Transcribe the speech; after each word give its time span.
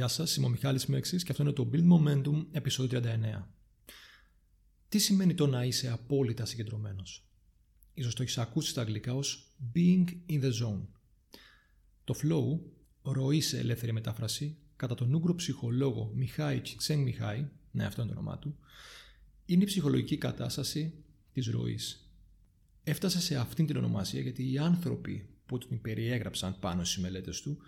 Γεια 0.00 0.08
σας, 0.08 0.36
είμαι 0.36 0.46
ο 0.46 0.48
Μιχάλης 0.48 0.86
Μέξης 0.86 1.22
και 1.22 1.30
αυτό 1.30 1.42
είναι 1.42 1.52
το 1.52 1.70
Build 1.72 1.88
Momentum 1.92 2.46
επεισόδιο 2.50 3.00
39. 3.00 3.46
Τι 4.88 4.98
σημαίνει 4.98 5.34
το 5.34 5.46
να 5.46 5.64
είσαι 5.64 5.90
απόλυτα 5.90 6.44
συγκεντρωμένος; 6.44 7.28
Ίσως 7.94 8.14
το 8.14 8.22
έχεις 8.22 8.38
ακούσει 8.38 8.70
στα 8.70 8.80
αγγλικά 8.80 9.14
ως 9.14 9.56
being 9.74 10.04
in 10.28 10.42
the 10.42 10.50
zone. 10.62 10.86
Το 12.04 12.14
flow, 12.22 12.60
ροή 13.02 13.40
σε 13.40 13.58
ελεύθερη 13.58 13.92
μετάφραση, 13.92 14.56
κατά 14.76 14.94
τον 14.94 15.14
Ούγκρο 15.14 15.34
ψυχολόγο 15.34 16.12
Μιχάη 16.14 16.60
Τσιξέν 16.60 16.98
Μιχάη, 16.98 17.48
ναι 17.70 17.84
αυτό 17.84 18.02
είναι 18.02 18.12
το 18.12 18.18
όνομά 18.18 18.38
του, 18.38 18.58
είναι 19.46 19.62
η 19.62 19.66
ψυχολογική 19.66 20.16
κατάσταση 20.16 21.04
της 21.32 21.46
ροής. 21.46 22.10
Έφτασε 22.84 23.20
σε 23.20 23.36
αυτήν 23.36 23.66
την 23.66 23.76
ονομασία 23.76 24.20
γιατί 24.20 24.52
οι 24.52 24.58
άνθρωποι 24.58 25.28
που 25.46 25.58
την 25.58 25.80
περιέγραψαν 25.80 26.58
πάνω 26.60 26.84
στις 26.84 27.02
μελέτες 27.02 27.40
του 27.40 27.58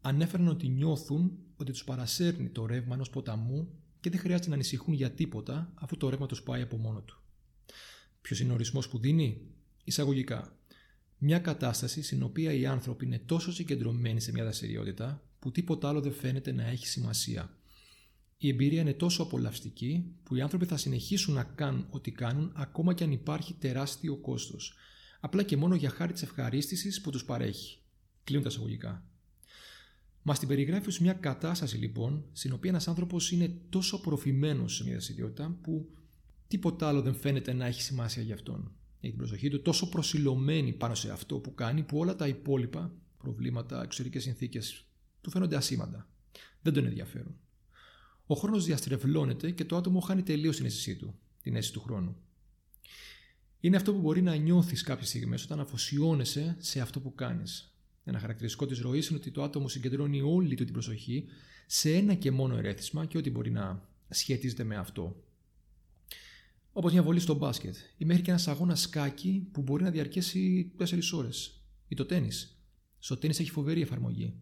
ανέφεραν 0.00 0.48
ότι 0.48 0.68
νιώθουν 0.68 1.38
ότι 1.56 1.72
τους 1.72 1.84
παρασέρνει 1.84 2.48
το 2.48 2.66
ρεύμα 2.66 2.94
ενός 2.94 3.10
ποταμού 3.10 3.68
και 4.00 4.10
δεν 4.10 4.18
χρειάζεται 4.18 4.48
να 4.48 4.54
ανησυχούν 4.54 4.94
για 4.94 5.10
τίποτα 5.10 5.72
αφού 5.74 5.96
το 5.96 6.08
ρεύμα 6.08 6.26
τους 6.26 6.42
πάει 6.42 6.62
από 6.62 6.76
μόνο 6.76 7.00
του. 7.00 7.22
Ποιος 8.20 8.40
είναι 8.40 8.50
ο 8.50 8.54
ορισμός 8.54 8.88
που 8.88 8.98
δίνει; 8.98 9.40
Εισαγωγικά. 9.84 10.56
Μια 11.18 11.38
κατάσταση 11.38 12.02
στην 12.02 12.22
οποία 12.22 12.52
οι 12.52 12.66
άνθρωποι 12.66 13.04
είναι 13.04 13.18
τόσο 13.18 13.52
συγκεντρωμένοι 13.52 14.20
σε 14.20 14.32
μια 14.32 14.42
δραστηριότητα 14.42 15.22
που 15.38 15.50
τίποτα 15.50 15.88
άλλο 15.88 16.00
δεν 16.00 16.12
φαίνεται 16.12 16.52
να 16.52 16.66
έχει 16.66 16.86
σημασία. 16.86 17.54
Η 18.36 18.48
εμπειρία 18.48 18.80
είναι 18.80 18.94
τόσο 18.94 19.22
απολαυστική 19.22 20.14
που 20.22 20.34
οι 20.34 20.40
άνθρωποι 20.40 20.66
θα 20.66 20.76
συνεχίσουν 20.76 21.34
να 21.34 21.44
κάνουν 21.44 21.86
ό,τι 21.90 22.10
κάνουν 22.10 22.52
ακόμα 22.56 22.94
και 22.94 23.04
αν 23.04 23.12
υπάρχει 23.12 23.54
τεράστιο 23.54 24.16
κόστος. 24.16 24.74
Απλά 25.20 25.42
και 25.42 25.56
μόνο 25.56 25.74
για 25.74 25.90
χάρη 25.90 26.12
της 26.12 26.22
ευχαρίστησης 26.22 27.00
που 27.00 27.10
τους 27.10 27.24
παρέχει. 27.24 27.78
Κλείνουν 28.24 28.44
τα 28.44 28.50
εισαγωγικά. 28.50 29.04
Μα 30.30 30.36
την 30.36 30.48
περιγράφει 30.48 30.88
ως 30.88 30.98
μια 30.98 31.12
κατάσταση 31.12 31.76
λοιπόν, 31.76 32.24
στην 32.32 32.52
οποία 32.52 32.70
ένας 32.70 32.88
άνθρωπος 32.88 33.32
είναι 33.32 33.56
τόσο 33.68 33.96
απορροφημένος 33.96 34.74
σε 34.74 34.82
μια 34.82 34.92
δραστηριότητα 34.92 35.58
που 35.62 35.88
τίποτα 36.48 36.88
άλλο 36.88 37.02
δεν 37.02 37.14
φαίνεται 37.14 37.52
να 37.52 37.66
έχει 37.66 37.82
σημασία 37.82 38.22
για 38.22 38.34
αυτόν. 38.34 38.72
Έχει 39.00 39.12
την 39.12 39.16
προσοχή 39.16 39.48
του 39.48 39.62
τόσο 39.62 39.88
προσιλωμένη 39.88 40.72
πάνω 40.72 40.94
σε 40.94 41.10
αυτό 41.10 41.38
που 41.38 41.54
κάνει, 41.54 41.82
που 41.82 41.98
όλα 41.98 42.16
τα 42.16 42.28
υπόλοιπα 42.28 42.94
προβλήματα, 43.18 43.82
εξωτερικές 43.82 44.22
συνθήκες 44.22 44.86
του 45.20 45.30
φαίνονται 45.30 45.56
ασήμαντα. 45.56 46.08
Δεν 46.62 46.72
τον 46.72 46.86
ενδιαφέρουν. 46.86 47.36
Ο 48.26 48.34
χρόνος 48.34 48.64
διαστρεβλώνεται 48.64 49.50
και 49.50 49.64
το 49.64 49.76
άτομο 49.76 50.00
χάνει 50.00 50.22
τελείως 50.22 50.56
την 50.56 50.64
αίσθησή 50.64 50.96
του, 50.96 51.18
την 51.42 51.56
αίσθηση 51.56 51.72
του 51.72 51.80
χρόνου. 51.80 52.16
Είναι 53.60 53.76
αυτό 53.76 53.92
που 53.92 54.00
μπορεί 54.00 54.22
να 54.22 54.34
νιώθεις 54.34 54.82
κάποιες 54.82 55.08
στιγμές 55.08 55.44
όταν 55.44 55.60
αφοσιώνεσαι 55.60 56.56
σε 56.58 56.80
αυτό 56.80 57.00
που 57.00 57.14
κάνεις. 57.14 57.74
Ένα 58.10 58.18
χαρακτηριστικό 58.18 58.66
της 58.66 58.80
ροής 58.80 59.08
είναι 59.08 59.18
ότι 59.18 59.30
το 59.30 59.42
άτομο 59.42 59.68
συγκεντρώνει 59.68 60.20
όλη 60.20 60.54
του 60.54 60.64
την 60.64 60.72
προσοχή 60.72 61.24
σε 61.66 61.94
ένα 61.94 62.14
και 62.14 62.30
μόνο 62.30 62.56
ερέθισμα 62.56 63.04
και 63.04 63.18
ό,τι 63.18 63.30
μπορεί 63.30 63.50
να 63.50 63.88
σχετίζεται 64.08 64.64
με 64.64 64.76
αυτό. 64.76 65.24
Όπως 66.72 66.92
μια 66.92 67.02
βολή 67.02 67.20
στο 67.20 67.34
μπάσκετ 67.34 67.76
ή 67.96 68.04
μέχρι 68.04 68.22
και 68.22 68.30
ένας 68.30 68.48
αγώνας 68.48 68.80
σκάκι 68.80 69.48
που 69.52 69.62
μπορεί 69.62 69.82
να 69.82 69.90
διαρκέσει 69.90 70.72
4 70.78 71.12
ώρες. 71.12 71.64
Ή 71.88 71.94
το 71.94 72.04
τέννη. 72.06 72.28
Στο 72.98 73.16
τέννη 73.16 73.36
έχει 73.38 73.50
φοβερή 73.50 73.80
εφαρμογή. 73.80 74.34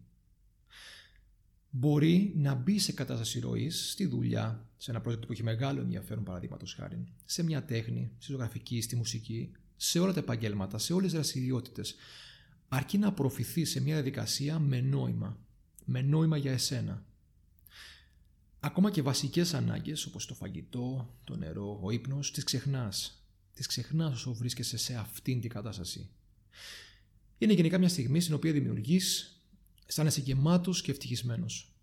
Μπορεί 1.69 2.33
να 2.35 2.53
μπει 2.53 2.79
σε 2.79 2.91
κατάσταση 2.91 3.39
ροής 3.39 3.91
στη 3.91 4.05
δουλειά, 4.05 4.69
σε 4.77 4.91
ένα 4.91 5.01
project 5.05 5.25
που 5.25 5.31
έχει 5.31 5.43
μεγάλο 5.43 5.81
ενδιαφέρον, 5.81 6.23
παραδείγματος 6.23 6.73
χάρη, 6.73 7.07
σε 7.25 7.43
μια 7.43 7.63
τέχνη, 7.63 8.11
στη 8.17 8.31
ζωγραφική, 8.31 8.81
στη 8.81 8.95
μουσική, 8.95 9.51
σε 9.75 9.99
όλα 9.99 10.13
τα 10.13 10.19
επαγγέλματα, 10.19 10.77
σε 10.77 10.93
όλες 10.93 11.05
τις 11.05 11.13
δραστηριότητες 11.13 11.95
αρκεί 12.69 12.97
να 12.97 13.07
απορροφηθεί 13.07 13.65
σε 13.65 13.81
μια 13.81 13.93
διαδικασία 13.93 14.59
με 14.59 14.81
νόημα. 14.81 15.37
Με 15.85 16.01
νόημα 16.01 16.37
για 16.37 16.51
εσένα. 16.51 17.05
Ακόμα 18.59 18.91
και 18.91 19.01
βασικές 19.01 19.53
ανάγκες 19.53 20.05
όπως 20.05 20.25
το 20.25 20.33
φαγητό, 20.33 21.13
το 21.23 21.35
νερό, 21.35 21.79
ο 21.81 21.91
ύπνος, 21.91 22.31
τις 22.31 22.43
ξεχνάς. 22.43 23.23
Τις 23.53 23.67
ξεχνάς 23.67 24.13
όσο 24.13 24.33
βρίσκεσαι 24.33 24.77
σε 24.77 24.95
αυτήν 24.95 25.41
την 25.41 25.49
κατάσταση. 25.49 26.09
Είναι 27.37 27.53
γενικά 27.53 27.77
μια 27.77 27.89
στιγμή 27.89 28.19
στην 28.19 28.33
οποία 28.33 28.51
δημιουργείς, 28.51 29.37
αισθάνεσαι 29.85 30.21
γεμάτος 30.21 30.81
και 30.81 30.91
ευτυχισμένος. 30.91 31.73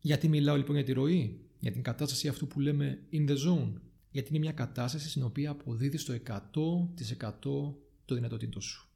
Γιατί 0.00 0.28
μιλάω 0.28 0.56
λοιπόν 0.56 0.74
για 0.74 0.84
τη 0.84 0.92
ροή, 0.92 1.40
για 1.60 1.72
την 1.72 1.82
κατάσταση 1.82 2.28
αυτού 2.28 2.46
που 2.46 2.60
λέμε 2.60 3.02
in 3.12 3.28
the 3.28 3.36
zone. 3.36 3.72
Γιατί 4.10 4.28
είναι 4.28 4.38
μια 4.38 4.52
κατάσταση 4.52 5.08
στην 5.08 5.22
οποία 5.22 5.50
αποδίδεις 5.50 6.04
το 6.04 6.12
100% 6.12 7.74
το 8.04 8.14
δυνατοτήτω 8.14 8.60
σου. 8.60 8.88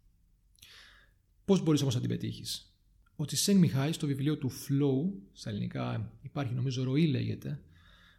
Πώς 1.48 1.62
μπορείς 1.62 1.80
όμως 1.80 1.94
να 1.94 2.00
την 2.00 2.08
πετύχεις; 2.08 2.74
Ο 3.16 3.24
Τσισέν 3.24 3.56
Μιχάη 3.56 3.92
στο 3.92 4.06
βιβλίο 4.06 4.38
του 4.38 4.50
Flow, 4.50 5.18
στα 5.32 5.50
ελληνικά 5.50 6.12
υπάρχει 6.22 6.54
νομίζω 6.54 6.82
ροή 6.82 7.06
λέγεται, 7.06 7.48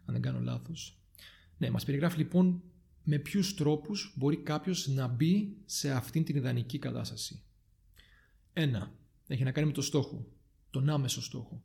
αν 0.05 0.13
δεν 0.13 0.21
κάνω 0.21 0.39
λάθος. 0.39 1.01
Ναι, 1.57 1.69
μας 1.69 1.85
περιγράφει 1.85 2.17
λοιπόν 2.17 2.61
με 3.03 3.17
ποιους 3.17 3.53
τρόπους 3.53 4.13
μπορεί 4.15 4.37
κάποιος 4.37 4.87
να 4.87 5.07
μπει 5.07 5.57
σε 5.65 5.91
αυτήν 5.91 6.23
την 6.23 6.35
ιδανική 6.35 6.79
κατάσταση. 6.79 7.41
Ένα, 8.53 8.91
έχει 9.27 9.43
να 9.43 9.51
κάνει 9.51 9.67
με 9.67 9.73
το 9.73 9.81
στόχο, 9.81 10.27
τον 10.69 10.89
άμεσο 10.89 11.21
στόχο. 11.21 11.63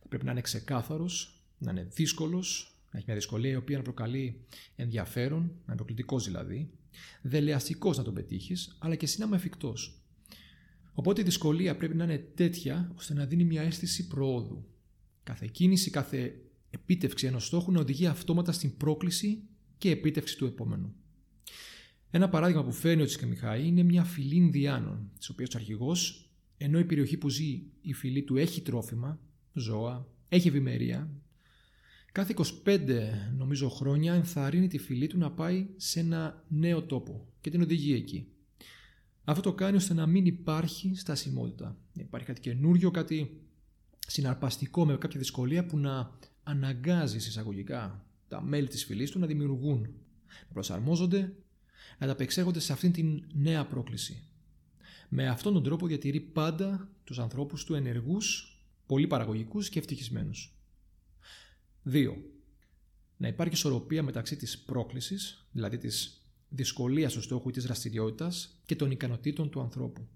Θα 0.00 0.08
πρέπει 0.08 0.24
να 0.24 0.30
είναι 0.30 0.40
ξεκάθαρος, 0.40 1.42
να 1.58 1.70
είναι 1.70 1.82
δύσκολος, 1.82 2.76
να 2.90 2.98
έχει 2.98 3.06
μια 3.06 3.16
δυσκολία 3.16 3.50
η 3.50 3.56
οποία 3.56 3.76
να 3.76 3.82
προκαλεί 3.82 4.44
ενδιαφέρον, 4.76 5.40
να 5.40 5.62
είναι 5.66 5.76
προκλητικός 5.76 6.24
δηλαδή, 6.24 6.70
δελεαστικός 7.22 7.96
να 7.96 8.02
τον 8.02 8.14
πετύχεις, 8.14 8.76
αλλά 8.78 8.94
και 8.94 9.06
σύναμα 9.06 9.36
εφικτός. 9.36 10.01
Οπότε 10.92 11.20
η 11.20 11.24
δυσκολία 11.24 11.76
πρέπει 11.76 11.94
να 11.94 12.04
είναι 12.04 12.18
τέτοια 12.18 12.92
ώστε 12.96 13.14
να 13.14 13.26
δίνει 13.26 13.44
μια 13.44 13.62
αίσθηση 13.62 14.06
προόδου. 14.06 14.64
Κάθε 15.22 15.48
κίνηση, 15.52 15.90
κάθε 15.90 16.40
επίτευξη 16.70 17.26
ενός 17.26 17.46
στόχου 17.46 17.72
να 17.72 17.80
οδηγεί 17.80 18.06
αυτόματα 18.06 18.52
στην 18.52 18.76
πρόκληση 18.76 19.42
και 19.78 19.90
επίτευξη 19.90 20.36
του 20.36 20.44
επόμενου. 20.44 20.94
Ένα 22.10 22.28
παράδειγμα 22.28 22.64
που 22.64 22.72
φέρνει 22.72 23.02
ο 23.02 23.04
Τσικαμιχάη 23.04 23.66
είναι 23.66 23.82
μια 23.82 24.04
φυλή 24.04 24.34
Ινδιάνων, 24.34 25.10
της 25.18 25.28
οποίας 25.28 25.54
ο 25.54 25.58
αρχηγός, 25.58 26.30
ενώ 26.56 26.78
η 26.78 26.84
περιοχή 26.84 27.16
που 27.16 27.28
ζει 27.28 27.62
η 27.80 27.92
φυλή 27.92 28.22
του 28.22 28.36
έχει 28.36 28.60
τρόφιμα, 28.60 29.20
ζώα, 29.52 30.06
έχει 30.28 30.48
ευημερία, 30.48 31.10
κάθε 32.12 32.34
25 32.64 32.78
νομίζω 33.36 33.68
χρόνια 33.68 34.14
ενθαρρύνει 34.14 34.68
τη 34.68 34.78
φυλή 34.78 35.06
του 35.06 35.18
να 35.18 35.30
πάει 35.30 35.66
σε 35.76 36.00
ένα 36.00 36.44
νέο 36.48 36.82
τόπο 36.82 37.28
και 37.40 37.50
την 37.50 37.62
οδηγεί 37.62 37.94
εκεί. 37.94 38.31
Αυτό 39.24 39.42
το 39.42 39.52
κάνει 39.52 39.76
ώστε 39.76 39.94
να 39.94 40.06
μην 40.06 40.26
υπάρχει 40.26 40.94
στασιμότητα. 40.94 41.76
Υπάρχει 41.92 42.26
κάτι 42.26 42.40
καινούριο, 42.40 42.90
κάτι 42.90 43.40
συναρπαστικό 44.06 44.86
με 44.86 44.96
κάποια 44.96 45.18
δυσκολία 45.18 45.66
που 45.66 45.78
να 45.78 46.18
αναγκάζει 46.42 47.16
εισαγωγικά 47.16 48.06
τα 48.28 48.42
μέλη 48.42 48.68
της 48.68 48.84
φυλής 48.84 49.10
του 49.10 49.18
να 49.18 49.26
δημιουργούν, 49.26 49.80
να 50.46 50.52
προσαρμόζονται, 50.52 51.20
να 51.98 52.06
ανταπεξέρχονται 52.06 52.60
σε 52.60 52.72
αυτήν 52.72 52.92
την 52.92 53.24
νέα 53.32 53.66
πρόκληση. 53.66 54.22
Με 55.08 55.28
αυτόν 55.28 55.52
τον 55.52 55.62
τρόπο 55.62 55.86
διατηρεί 55.86 56.20
πάντα 56.20 56.88
τους 57.04 57.18
ανθρώπους 57.18 57.64
του 57.64 57.74
ενεργούς, 57.74 58.56
πολύ 58.86 59.06
παραγωγικούς 59.06 59.68
και 59.68 59.78
ευτυχισμένους. 59.78 60.56
2. 61.84 62.16
Να 63.16 63.28
υπάρχει 63.28 63.54
ισορροπία 63.54 64.02
μεταξύ 64.02 64.36
της 64.36 64.58
πρόκλησης, 64.58 65.46
δηλαδή 65.52 65.78
της 65.78 66.21
δυσκολία 66.54 67.08
στο 67.08 67.22
στόχο 67.22 67.48
ή 67.48 67.52
της 67.52 67.64
δραστηριότητας 67.64 68.60
και 68.66 68.76
των 68.76 68.90
ικανοτήτων 68.90 69.50
του 69.50 69.60
ανθρώπου. 69.60 70.06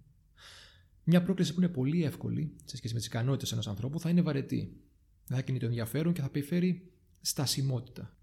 Μια 1.05 1.23
πρόκληση 1.23 1.55
που 1.55 1.61
είναι 1.61 1.69
πολύ 1.69 2.05
εύκολη 2.05 2.53
σε 2.65 2.77
σχέση 2.77 2.93
με 2.93 2.99
τις 2.99 3.09
ικανότητες 3.09 3.53
ενός 3.53 3.69
ανθρώπου 3.69 4.01
θα 4.01 4.11
είναι 4.11 4.23
βαρετή. 4.23 4.77
Δεν 5.27 5.37
θα 5.37 5.43
κινεί 5.43 5.59
το 5.59 5.67
ενδιαφέρον 5.67 6.13
και 6.13 6.21
θα 6.21 6.27
επιφέρει 6.27 6.91
στασιμότητα. 7.21 8.17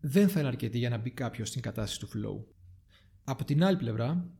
Δεν 0.00 0.28
θα 0.28 0.38
είναι 0.38 0.48
αρκετή 0.48 0.78
για 0.78 0.88
να 0.88 0.98
μπει 0.98 1.10
κάποιος 1.10 1.48
στην 1.48 1.62
κατάσταση 1.62 2.00
του 2.00 2.08
flow. 2.08 2.44
Από 3.24 3.44
την 3.44 3.64
άλλη 3.64 3.76
πλευρά, 3.76 4.30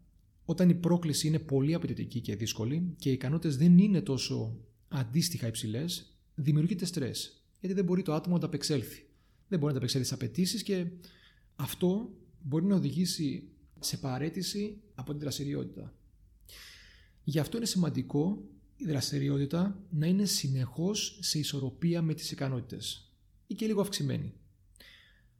όταν 0.44 0.68
η 0.68 0.74
πρόκληση 0.74 1.26
είναι 1.26 1.38
πολύ 1.38 1.74
απαιτητική 1.74 2.20
και 2.20 2.36
δύσκολη 2.36 2.94
και 2.98 3.10
οι 3.10 3.12
ικανότητες 3.12 3.56
δεν 3.56 3.78
είναι 3.78 4.00
τόσο 4.00 4.56
αντίστοιχα 4.88 5.46
υψηλές, 5.46 6.16
δημιουργείται 6.34 6.84
στρες. 6.84 7.44
Γιατί 7.60 7.74
δεν 7.74 7.84
μπορεί 7.84 8.02
το 8.02 8.14
άτομο 8.14 8.34
να 8.34 8.40
τα 8.40 8.46
απεξέλθει. 8.46 9.06
Δεν 9.48 9.58
μπορεί 9.58 9.72
να 9.72 9.78
τα 9.80 9.86
απεξέλθει 9.86 10.08
τι 10.08 10.14
απαιτήσεις 10.14 10.62
και 10.62 10.86
αυτό 11.56 12.10
μπορεί 12.44 12.64
να 12.64 12.74
οδηγήσει 12.74 13.48
σε 13.80 13.96
παρέτηση 13.96 14.80
από 14.94 15.10
την 15.10 15.20
δραστηριότητα. 15.20 15.94
Γι' 17.24 17.38
αυτό 17.38 17.56
είναι 17.56 17.66
σημαντικό 17.66 18.42
η 18.76 18.84
δραστηριότητα 18.84 19.82
να 19.90 20.06
είναι 20.06 20.24
συνεχώς 20.24 21.18
σε 21.22 21.38
ισορροπία 21.38 22.02
με 22.02 22.14
τις 22.14 22.30
ικανότητες 22.30 23.12
ή 23.46 23.54
και 23.54 23.66
λίγο 23.66 23.80
αυξημένη. 23.80 24.32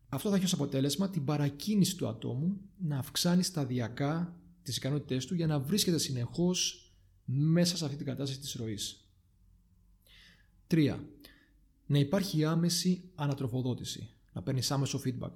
Αυτό 0.09 0.29
θα 0.31 0.37
έχει 0.37 0.45
ως 0.45 0.53
αποτέλεσμα 0.53 1.11
την 1.11 1.25
παρακίνηση 1.25 1.97
του 1.97 2.09
ατόμου 2.09 2.61
να 2.79 2.99
αυξάνει 2.99 3.43
σταδιακά 3.43 4.41
τις 4.63 4.77
ικανότητές 4.77 5.27
του 5.27 5.35
για 5.35 5.47
να 5.47 5.61
βρίσκεται 5.61 5.99
συνεχώς 5.99 6.89
μέσα 7.25 7.77
σε 7.77 7.85
αυτή 7.85 7.97
την 7.97 8.07
κατάσταση 8.07 8.41
της 8.41 8.55
ροής. 8.55 9.09
3. 10.67 10.99
Να 11.87 11.99
υπάρχει 11.99 12.45
άμεση 12.45 13.03
ανατροφοδότηση, 13.15 14.11
να 14.33 14.43
παίρνεις 14.43 14.71
άμεσο 14.71 15.01
feedback 15.05 15.33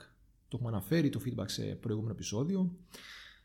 το 0.48 0.56
έχουμε 0.56 0.68
αναφέρει 0.68 1.08
το 1.08 1.20
feedback 1.24 1.44
σε 1.48 1.62
προηγούμενο 1.62 2.12
επεισόδιο. 2.12 2.76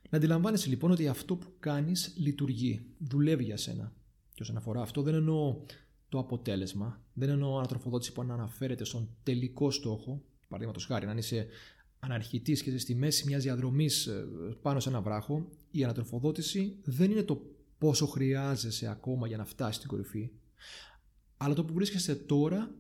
Να 0.09 0.17
αντιλαμβάνεσαι 0.17 0.69
λοιπόν 0.69 0.91
ότι 0.91 1.07
αυτό 1.07 1.35
που 1.35 1.47
κάνεις 1.59 2.13
λειτουργεί, 2.17 2.85
δουλεύει 2.97 3.43
για 3.43 3.57
σένα. 3.57 3.93
Και 4.33 4.41
όσον 4.41 4.57
αφορά 4.57 4.81
αυτό 4.81 5.01
δεν 5.01 5.13
εννοώ 5.13 5.61
το 6.09 6.19
αποτέλεσμα. 6.19 7.01
Δεν 7.13 7.29
εννοώ 7.29 7.57
ανατροφοδότηση 7.57 8.11
που 8.11 8.21
αναφέρεται 8.21 8.83
στον 8.83 9.09
τελικό 9.23 9.71
στόχο. 9.71 10.21
Παραδείγματος 10.47 10.85
χάρη, 10.85 11.05
αν 11.05 11.17
είσαι 11.17 11.47
αναρχητής 11.99 12.63
και 12.63 12.69
είσαι 12.69 12.79
στη 12.79 12.95
μέση 12.95 13.25
μιας 13.25 13.43
διαδρομής 13.43 14.07
ε, 14.07 14.27
πάνω 14.61 14.79
σε 14.79 14.89
ένα 14.89 15.01
βράχο, 15.01 15.49
η 15.71 15.83
ανατροφοδότηση 15.83 16.77
δεν 16.83 17.11
είναι 17.11 17.23
το 17.23 17.41
πόσο 17.77 18.05
χρειάζεσαι 18.05 18.87
ακόμα 18.87 19.27
για 19.27 19.37
να 19.37 19.45
φτάσεις 19.45 19.75
στην 19.75 19.87
κορυφή, 19.87 20.29
αλλά 21.37 21.53
το 21.53 21.65
που 21.65 21.73
βρίσκεσαι 21.73 22.15
τώρα 22.15 22.75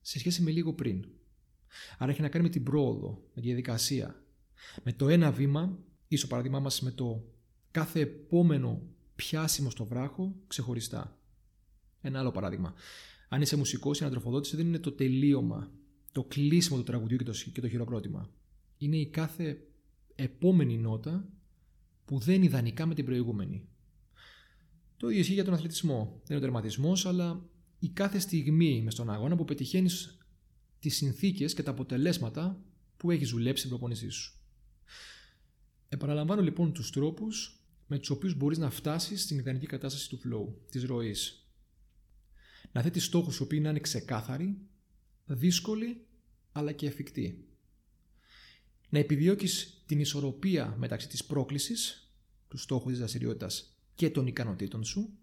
σε 0.00 0.18
σχέση 0.18 0.42
με 0.42 0.50
λίγο 0.50 0.72
πριν. 0.72 1.04
Άρα 1.98 2.10
έχει 2.10 2.20
να 2.20 2.28
κάνει 2.28 2.44
με 2.44 2.50
την 2.50 2.62
πρόοδο, 2.62 3.22
με 3.34 3.40
τη 3.40 3.46
διαδικασία. 3.46 4.22
Με 4.82 4.92
το 4.92 5.08
ένα 5.08 5.32
βήμα, 5.32 5.78
ίσο 6.08 6.26
παράδειγμά 6.26 6.60
μας 6.60 6.80
με 6.80 6.90
το 6.90 7.24
κάθε 7.70 8.00
επόμενο 8.00 8.82
πιάσιμο 9.16 9.70
στο 9.70 9.84
βράχο 9.84 10.34
ξεχωριστά. 10.46 11.18
Ένα 12.00 12.18
άλλο 12.18 12.30
παράδειγμα. 12.30 12.74
Αν 13.28 13.42
είσαι 13.42 13.56
μουσικός, 13.56 14.00
η 14.00 14.02
ανατροφοδότηση 14.04 14.56
δεν 14.56 14.66
είναι 14.66 14.78
το 14.78 14.92
τελείωμα, 14.92 15.70
το 16.12 16.24
κλείσιμο 16.24 16.76
του 16.76 16.82
τραγουδιού 16.82 17.16
και 17.16 17.24
το, 17.24 17.32
και 17.52 17.60
το 17.60 17.68
χειροκρότημα. 17.68 18.30
Είναι 18.78 18.96
η 18.96 19.06
κάθε 19.06 19.60
επόμενη 20.14 20.76
νότα 20.76 21.28
που 22.04 22.18
δεν 22.18 22.34
είναι 22.34 22.44
ιδανικά 22.44 22.86
με 22.86 22.94
την 22.94 23.04
προηγούμενη. 23.04 23.68
Το 24.96 25.08
ίδιο 25.08 25.20
ισχύει 25.20 25.32
για 25.32 25.44
τον 25.44 25.54
αθλητισμό. 25.54 26.12
Δεν 26.12 26.36
είναι 26.36 26.36
ο 26.36 26.40
τερματισμός, 26.40 27.06
αλλά 27.06 27.44
η 27.78 27.88
κάθε 27.88 28.18
στιγμή 28.18 28.82
μες 28.82 28.92
στον 28.92 29.10
αγώνα 29.10 29.36
που 29.36 29.44
πετυχαίνεις 29.44 30.17
τις 30.80 30.96
συνθήκες 30.96 31.54
και 31.54 31.62
τα 31.62 31.70
αποτελέσματα 31.70 32.62
που 32.96 33.10
έχει 33.10 33.24
δουλέψει 33.24 33.58
στην 33.58 33.68
προπόνησή 33.70 34.08
σου. 34.08 34.32
Επαναλαμβάνω 35.88 36.42
λοιπόν 36.42 36.72
τους 36.72 36.90
τρόπους 36.90 37.62
με 37.86 37.98
τους 37.98 38.10
οποίους 38.10 38.34
μπορείς 38.34 38.58
να 38.58 38.70
φτάσεις 38.70 39.22
στην 39.22 39.38
ιδανική 39.38 39.66
κατάσταση 39.66 40.08
του 40.08 40.20
flow, 40.24 40.54
της 40.70 40.84
ροής. 40.84 41.48
Να 42.72 42.82
θέτεις 42.82 43.04
στόχους 43.04 43.38
οι 43.38 43.42
οποίοι 43.42 43.58
να 43.62 43.70
είναι 43.70 43.80
ξεκάθαροι, 43.80 44.58
δύσκολοι 45.26 46.06
αλλά 46.52 46.72
και 46.72 46.86
εφικτοί. 46.86 47.48
Να 48.88 48.98
επιδιώκεις 48.98 49.82
την 49.86 50.00
ισορροπία 50.00 50.74
μεταξύ 50.78 51.08
της 51.08 51.24
πρόκλησης, 51.24 52.12
του 52.48 52.56
στόχου 52.56 52.88
της 52.88 52.98
δραστηριότητας 52.98 53.78
και 53.94 54.10
των 54.10 54.26
ικανοτήτων 54.26 54.84
σου 54.84 55.18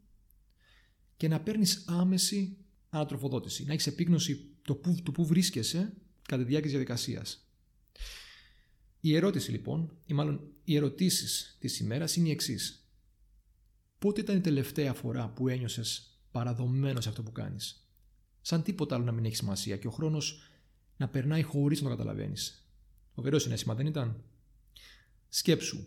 και 1.17 1.27
να 1.27 1.41
παίρνεις 1.41 1.85
άμεση 1.87 2.57
ανατροφοδότηση, 2.89 3.65
να 3.65 3.73
έχεις 3.73 3.87
επίγνωση 3.87 4.54
το 4.65 4.75
που, 4.75 4.95
το 5.03 5.11
που 5.11 5.25
βρίσκεσαι 5.25 5.93
κατά 6.21 6.43
τη 6.43 6.47
διάρκεια 6.47 6.61
της 6.61 6.71
διαδικασίας. 6.71 7.49
Η 8.99 9.15
ερώτηση 9.15 9.51
λοιπόν, 9.51 9.97
ή 10.05 10.13
μάλλον 10.13 10.41
οι 10.63 10.75
ερωτήσεις 10.75 11.57
της 11.59 11.79
ημέρας 11.79 12.15
είναι 12.15 12.27
η 12.27 12.31
εξής. 12.31 12.89
Πότε 13.99 14.21
ήταν 14.21 14.37
η 14.37 14.41
τελευταία 14.41 14.93
φορά 14.93 15.29
που 15.29 15.47
ένιωσες 15.47 16.19
παραδομένος 16.31 17.03
σε 17.03 17.09
αυτό 17.09 17.23
που 17.23 17.31
κάνεις; 17.31 17.89
Σαν 18.41 18.63
τίποτα 18.63 18.95
άλλο 18.95 19.03
να 19.03 19.11
μην 19.11 19.25
έχει 19.25 19.35
σημασία 19.35 19.77
και 19.77 19.87
ο 19.87 19.91
χρόνος 19.91 20.41
να 20.97 21.07
περνάει 21.07 21.41
χωρίς 21.41 21.81
να 21.81 21.89
το 21.89 21.95
καταλαβαίνεις. 21.95 22.69
Φοβερό 23.13 23.39
συνέστημα 23.39 23.75
δεν 23.75 23.85
ήταν; 23.85 24.23
Σκέψου, 25.29 25.85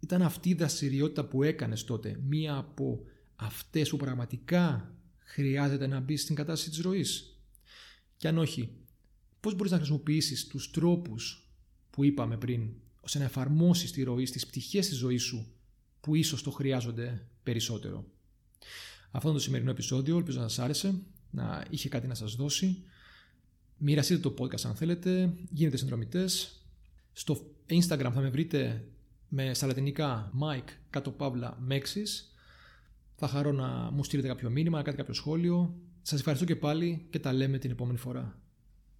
ήταν 0.00 0.22
αυτή 0.22 0.48
η 0.48 0.54
δραστηριότητα 0.54 1.24
που 1.24 1.42
έκανες 1.42 1.84
τότε 1.84 2.20
μία 2.22 2.56
από 2.56 3.04
αυτές 3.36 3.88
που 3.88 3.96
πραγματικά 3.96 4.94
χρειάζεται 5.18 5.86
να 5.86 6.00
μπεις 6.00 6.22
στην 6.22 6.34
κατάσταση 6.34 6.70
της 6.70 6.80
ροής. 6.80 7.31
Και 8.22 8.28
αν 8.28 8.38
όχι, 8.38 8.70
πώς 9.40 9.54
μπορείς 9.54 9.70
να 9.70 9.76
χρησιμοποιήσεις 9.76 10.46
τους 10.46 10.70
τρόπους 10.70 11.48
που 11.90 12.04
είπαμε 12.04 12.36
πριν, 12.36 12.68
ώστε 13.00 13.18
να 13.18 13.24
εφαρμόσεις 13.24 13.92
τη 13.92 14.02
ροή 14.02 14.26
στις 14.26 14.46
πτυχές 14.46 14.88
της 14.88 14.96
ζωής 14.96 15.22
σου 15.22 15.46
που 16.00 16.14
ίσως 16.14 16.42
το 16.42 16.50
χρειάζονται 16.50 17.26
περισσότερο. 17.42 18.04
Αυτό 19.10 19.28
είναι 19.28 19.36
το 19.36 19.42
σημερινό 19.42 19.70
επεισόδιο, 19.70 20.16
ελπίζω 20.16 20.40
να 20.40 20.48
σας 20.48 20.58
άρεσε, 20.64 21.02
να 21.30 21.64
είχε 21.70 21.88
κάτι 21.88 22.06
να 22.06 22.14
σας 22.14 22.34
δώσει. 22.34 22.82
Μοιραστείτε 23.76 24.20
το 24.20 24.34
podcast 24.38 24.60
αν 24.64 24.74
θέλετε, 24.74 25.34
γίνετε 25.50 25.76
συνδρομητές. 25.76 26.60
Στο 27.12 27.54
Instagram 27.68 28.10
θα 28.14 28.20
με 28.20 28.28
βρείτε 28.28 28.88
με 29.28 29.54
στα 29.54 29.66
λατινικά 29.66 30.32
Mike 30.40 30.70
κάτω 30.90 31.10
παύλα 31.10 31.58
Mexis. 31.68 32.24
Θα 33.16 33.28
χαρώ 33.28 33.52
να 33.52 33.90
μου 33.90 34.04
στείλετε 34.04 34.28
κάποιο 34.28 34.50
μήνυμα, 34.50 34.76
να 34.76 34.82
κάνετε 34.82 35.02
κάποιο 35.02 35.16
σχόλιο. 35.20 35.74
Σας 36.02 36.18
ευχαριστώ 36.18 36.46
και 36.46 36.56
πάλι 36.56 37.06
και 37.10 37.18
τα 37.18 37.32
λέμε 37.32 37.58
την 37.58 37.70
επόμενη 37.70 37.98
φορά. 37.98 38.38